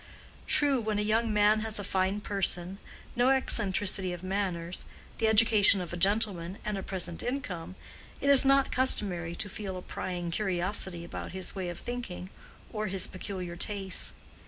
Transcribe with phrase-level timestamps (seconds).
[0.47, 2.79] True, when a young man has a fine person,
[3.15, 4.85] no eccentricity of manners,
[5.19, 7.75] the education of a gentleman, and a present income,
[8.19, 12.31] it is not customary to feel a prying curiosity about his way of thinking,
[12.73, 14.13] or his peculiar tastes.